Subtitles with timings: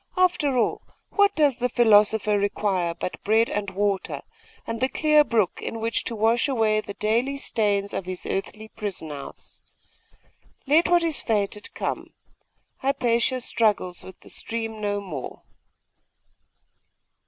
[0.17, 0.81] After all,
[1.11, 4.23] what does the philosopher require but bread and water,
[4.65, 8.67] and the clear brook in which to wash away the daily stains of his earthly
[8.69, 9.61] prison house?
[10.65, 12.13] Let what is fated come.
[12.77, 15.43] Hypatia struggles with the stream no more!